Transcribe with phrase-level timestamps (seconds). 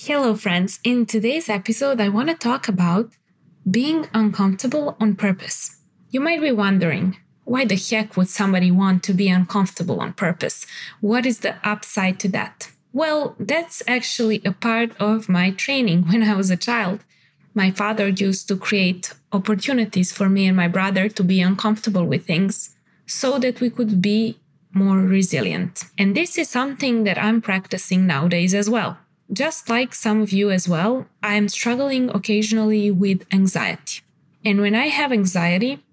[0.00, 0.78] Hello, friends.
[0.84, 3.10] In today's episode, I want to talk about
[3.68, 5.80] being uncomfortable on purpose.
[6.10, 10.66] You might be wondering, why the heck would somebody want to be uncomfortable on purpose?
[11.00, 12.70] What is the upside to that?
[12.92, 17.00] Well, that's actually a part of my training when I was a child.
[17.52, 22.24] My father used to create opportunities for me and my brother to be uncomfortable with
[22.24, 24.38] things so that we could be
[24.72, 25.86] more resilient.
[25.98, 28.98] And this is something that I'm practicing nowadays as well.
[29.32, 34.00] Just like some of you as well, I'm struggling occasionally with anxiety.
[34.44, 35.84] And when I have anxiety,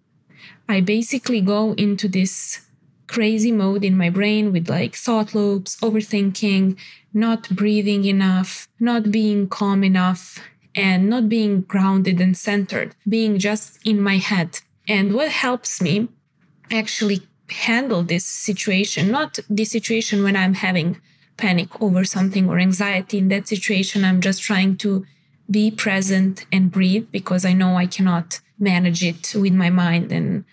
[0.69, 2.61] I basically go into this
[3.07, 6.77] crazy mode in my brain with like thought loops, overthinking,
[7.13, 10.39] not breathing enough, not being calm enough,
[10.75, 14.59] and not being grounded and centered, being just in my head.
[14.87, 16.09] And what helps me
[16.71, 21.01] actually handle this situation, not the situation when I'm having
[21.37, 23.17] panic over something or anxiety.
[23.17, 25.05] In that situation, I'm just trying to
[25.49, 30.11] be present and breathe because I know I cannot manage it with my mind.
[30.11, 30.45] And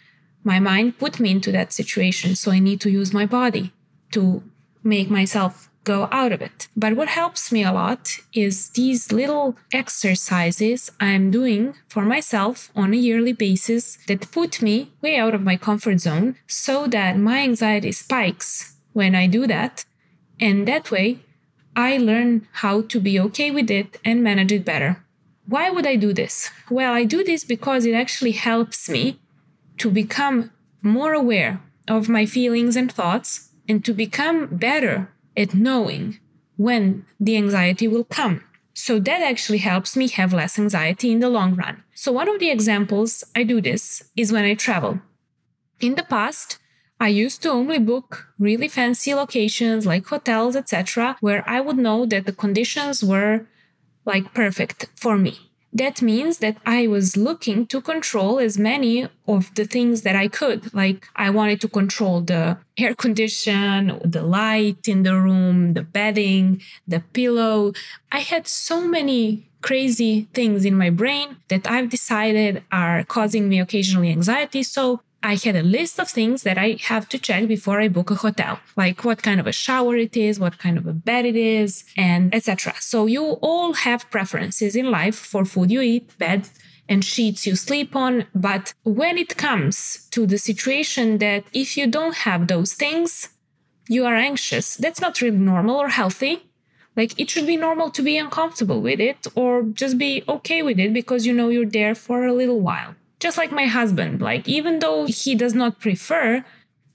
[0.44, 2.34] my mind put me into that situation.
[2.34, 3.72] So I need to use my body
[4.12, 4.42] to
[4.82, 6.68] make myself go out of it.
[6.76, 12.92] But what helps me a lot is these little exercises I'm doing for myself on
[12.92, 17.40] a yearly basis that put me way out of my comfort zone so that my
[17.40, 19.84] anxiety spikes when I do that
[20.42, 21.20] and that way,
[21.76, 25.04] I learn how to be okay with it and manage it better.
[25.46, 26.50] Why would I do this?
[26.68, 29.20] Well, I do this because it actually helps me
[29.78, 30.50] to become
[30.82, 36.18] more aware of my feelings and thoughts and to become better at knowing
[36.56, 38.42] when the anxiety will come.
[38.74, 41.84] So that actually helps me have less anxiety in the long run.
[41.94, 45.00] So, one of the examples I do this is when I travel.
[45.80, 46.58] In the past,
[47.02, 52.06] I used to only book really fancy locations like hotels, etc., where I would know
[52.06, 53.48] that the conditions were
[54.04, 55.50] like perfect for me.
[55.72, 60.28] That means that I was looking to control as many of the things that I
[60.28, 60.72] could.
[60.72, 66.62] Like, I wanted to control the air condition, the light in the room, the bedding,
[66.86, 67.72] the pillow.
[68.12, 73.58] I had so many crazy things in my brain that I've decided are causing me
[73.58, 74.62] occasionally anxiety.
[74.62, 78.10] So I had a list of things that I have to check before I book
[78.10, 81.24] a hotel, like what kind of a shower it is, what kind of a bed
[81.24, 82.74] it is, and etc.
[82.80, 86.48] So you all have preferences in life for food you eat, bed
[86.88, 91.86] and sheets you sleep on, but when it comes to the situation that if you
[91.86, 93.28] don't have those things,
[93.88, 96.42] you are anxious, that's not really normal or healthy.
[96.96, 100.78] Like it should be normal to be uncomfortable with it or just be okay with
[100.78, 102.94] it because you know you're there for a little while.
[103.22, 106.44] Just like my husband, like even though he does not prefer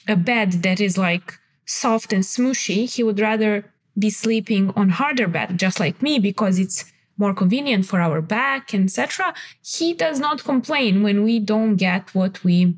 [0.10, 3.64] a bed that is like soft and smooshy, he would rather
[3.98, 6.84] be sleeping on harder bed, just like me, because it's
[7.18, 9.34] more convenient for our back, etc.
[9.64, 12.76] He does not complain when we don't get what we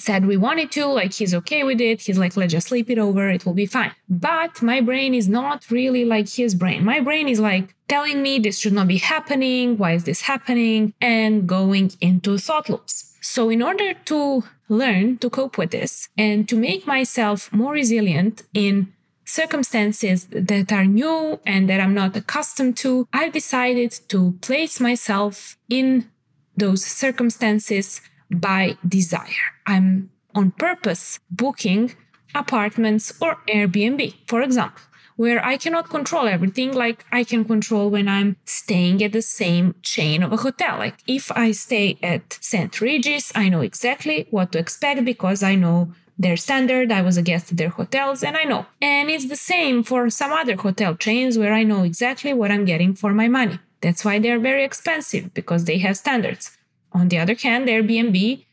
[0.00, 2.02] said we wanted to, like he's okay with it.
[2.02, 3.92] He's like, let's just sleep it over, it will be fine.
[4.08, 6.84] But my brain is not really like his brain.
[6.84, 10.94] My brain is like telling me this should not be happening, why is this happening,
[11.00, 13.14] and going into thought loops.
[13.20, 18.42] So, in order to learn to cope with this and to make myself more resilient
[18.54, 18.92] in
[19.24, 25.56] circumstances that are new and that I'm not accustomed to, I've decided to place myself
[25.68, 26.08] in
[26.56, 29.46] those circumstances by desire.
[29.66, 31.94] I'm on purpose booking
[32.34, 34.82] apartments or Airbnb, for example,
[35.16, 39.74] where I cannot control everything like I can control when I'm staying at the same
[39.82, 40.78] chain of a hotel.
[40.78, 42.80] Like if I stay at St.
[42.80, 46.92] Regis, I know exactly what to expect because I know their standard.
[46.92, 48.66] I was a guest at their hotels and I know.
[48.80, 52.64] And it's the same for some other hotel chains where I know exactly what I'm
[52.64, 53.58] getting for my money.
[53.80, 56.56] That's why they're very expensive because they have standards.
[56.96, 58.44] On the other hand, Airbnb,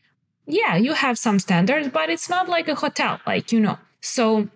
[0.46, 3.78] yeah, you have some standards, but it's not like a hotel, like you know.
[4.02, 4.48] So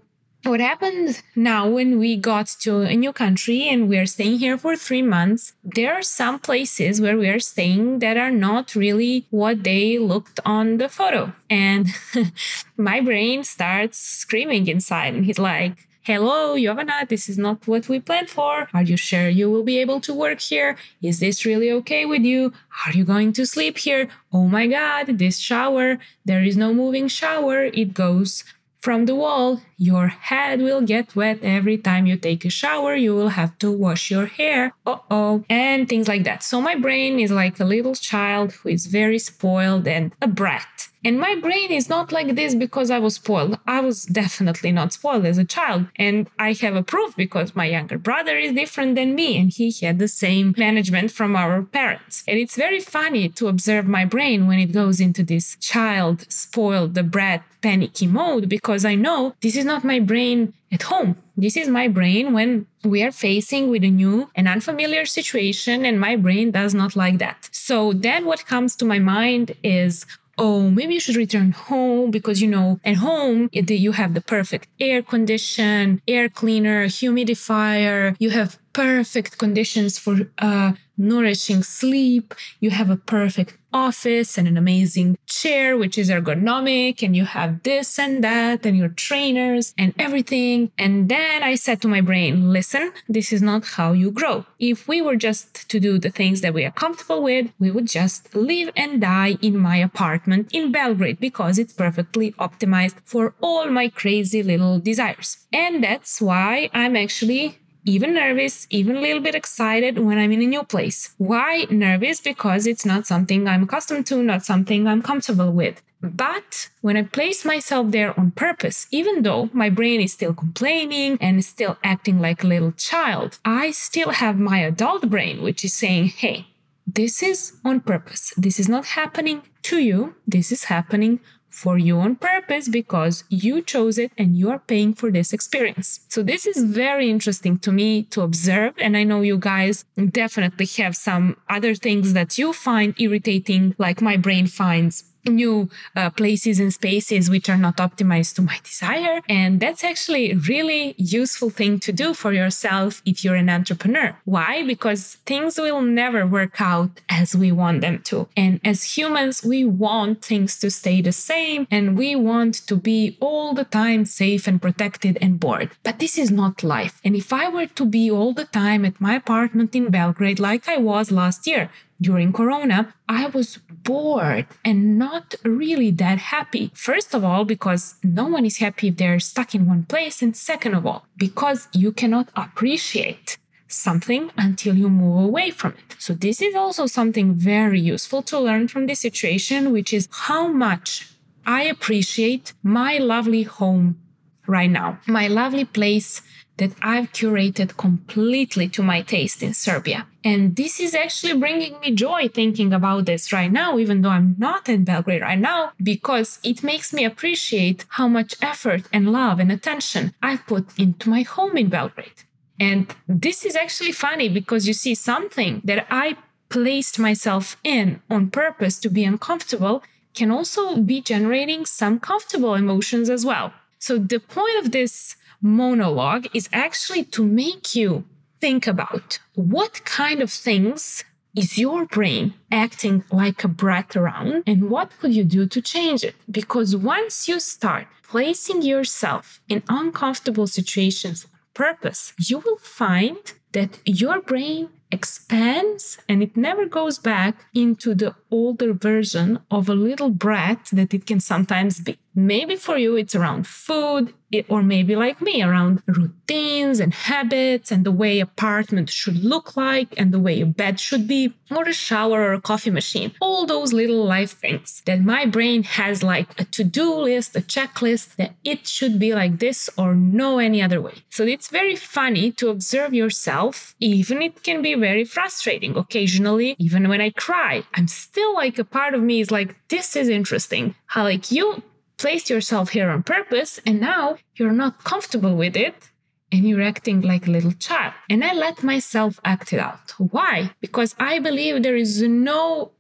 [0.45, 4.77] what happened now when we got to a new country and we're staying here for
[4.77, 9.65] three months, there are some places where we are staying that are not really what
[9.65, 11.33] they looked on the photo.
[11.49, 11.89] And
[12.77, 18.01] my brain starts screaming inside and he's like, Hello, Jovana, this is not what we
[18.01, 18.67] planned for.
[18.73, 20.75] Are you sure you will be able to work here?
[21.03, 22.55] Is this really okay with you?
[22.87, 24.09] Are you going to sleep here?
[24.33, 27.65] Oh my god, this shower, there is no moving shower.
[27.65, 28.43] It goes
[28.81, 29.61] from the wall.
[29.79, 32.97] Your head will get wet every time you take a shower.
[32.97, 34.73] You will have to wash your hair.
[34.85, 35.45] Uh oh.
[35.49, 36.43] And things like that.
[36.43, 40.89] So my brain is like a little child who is very spoiled and a brat.
[41.05, 43.59] And my brain is not like this because I was spoiled.
[43.67, 45.87] I was definitely not spoiled as a child.
[45.97, 49.73] And I have a proof because my younger brother is different than me and he
[49.81, 52.25] had the same management from our parents.
[52.27, 56.95] And it's very funny to observe my brain when it goes into this child, spoiled,
[56.95, 61.17] the brat, panicky mode because I know this is not my brain at home.
[61.37, 66.01] This is my brain when we are facing with a new and unfamiliar situation and
[66.01, 67.49] my brain does not like that.
[67.53, 70.05] So then what comes to my mind is
[70.39, 74.69] oh, maybe you should return home because, you know, at home, you have the perfect
[74.79, 82.33] air condition, air cleaner, humidifier, you have perfect conditions for uh, nourishing sleep.
[82.61, 87.65] You have a perfect office and an amazing chair, which is ergonomic, and you have
[87.65, 90.71] this and that, and your trainers and everything.
[90.79, 94.47] And then I said to my brain, listen, this is not how you grow.
[94.61, 97.89] If we were just to do the things that we are comfortable with, we would
[97.89, 103.69] just live and die in my apartment in Belgrade because it's perfectly optimized for all
[103.71, 105.49] my crazy little desires.
[105.53, 110.43] And that's why I'm actually even nervous, even a little bit excited when I'm in
[110.43, 111.15] a new place.
[111.17, 112.21] Why nervous?
[112.21, 115.81] Because it's not something I'm accustomed to, not something I'm comfortable with.
[116.03, 121.17] But when I place myself there on purpose, even though my brain is still complaining
[121.21, 125.73] and still acting like a little child, I still have my adult brain, which is
[125.73, 126.47] saying, hey,
[126.87, 128.35] this is on purpose.
[128.37, 130.15] This is not happening to you.
[130.27, 132.38] This is happening for you on purpose
[132.69, 136.01] because you chose it and you are paying for this experience.
[136.09, 138.75] So this is very interesting to me to observe.
[138.79, 144.01] And I know you guys definitely have some other things that you find irritating, like
[144.03, 149.21] my brain finds new uh, places and spaces which are not optimized to my desire
[149.29, 154.17] and that's actually a really useful thing to do for yourself if you're an entrepreneur
[154.25, 159.45] why because things will never work out as we want them to and as humans
[159.45, 164.05] we want things to stay the same and we want to be all the time
[164.05, 167.85] safe and protected and bored but this is not life and if i were to
[167.99, 171.71] be all the time at my apartment in belgrade like i was last year
[172.01, 176.71] during Corona, I was bored and not really that happy.
[176.75, 180.23] First of all, because no one is happy if they're stuck in one place.
[180.23, 183.37] And second of all, because you cannot appreciate
[183.67, 185.97] something until you move away from it.
[185.99, 190.49] So, this is also something very useful to learn from this situation, which is how
[190.49, 191.11] much
[191.49, 193.99] I appreciate my lovely home
[194.47, 196.21] right now, my lovely place
[196.59, 200.07] that I've curated completely to my taste in Serbia.
[200.23, 204.35] And this is actually bringing me joy thinking about this right now, even though I'm
[204.37, 209.41] not in Belgrade right now, because it makes me appreciate how much effort and love
[209.41, 212.25] and attention I've put into my home in Belgrade.
[212.61, 216.19] And this is actually funny because you see something that I
[216.51, 219.83] placed myself in on purpose to be uncomfortable
[220.15, 223.53] can also be generating some comfortable emotions as well.
[223.79, 228.05] So the point of this monologue is actually to make you
[228.41, 231.05] think about what kind of things
[231.37, 236.03] is your brain acting like a brat around and what could you do to change
[236.03, 236.17] it?
[236.31, 243.19] Because once you start placing yourself in uncomfortable situations on purpose, you will find
[243.53, 249.75] that your brain expands and it never goes back into the older version of a
[249.75, 251.99] little brat that it can sometimes be.
[252.15, 254.13] Maybe for you, it's around food,
[254.49, 259.95] or maybe like me, around routines and habits and the way apartment should look like
[259.97, 263.13] and the way a bed should be, or a shower or a coffee machine.
[263.21, 267.41] All those little life things that my brain has like a to do list, a
[267.41, 270.95] checklist that it should be like this or no any other way.
[271.11, 276.89] So it's very funny to observe yourself, even it can be very frustrating occasionally, even
[276.89, 277.63] when I cry.
[277.75, 280.75] I'm still like a part of me is like, this is interesting.
[280.87, 281.63] How like you
[281.99, 285.91] placed yourself here on purpose and now you're not comfortable with it
[286.31, 287.95] and you're acting like a little child.
[288.09, 289.93] And I let myself act it out.
[289.99, 290.53] Why?
[290.61, 292.73] Because I believe there is no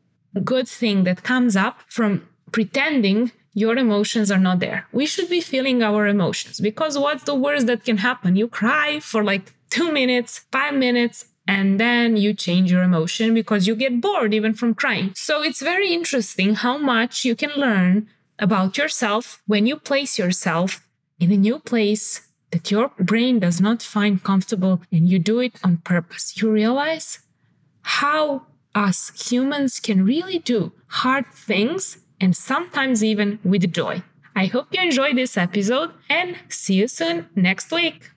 [0.44, 4.86] good thing that comes up from pretending your emotions are not there.
[4.92, 8.36] We should be feeling our emotions because what's the worst that can happen?
[8.36, 13.66] You cry for like two minutes, five minutes, and then you change your emotion because
[13.66, 15.12] you get bored even from crying.
[15.16, 18.08] So it's very interesting how much you can learn
[18.38, 20.86] about yourself when you place yourself
[21.18, 25.58] in a new place that your brain does not find comfortable and you do it
[25.62, 26.40] on purpose.
[26.40, 27.20] You realize
[27.82, 34.02] how us humans can really do hard things and sometimes even with joy.
[34.34, 38.10] I hope you enjoyed this episode and see you soon next week.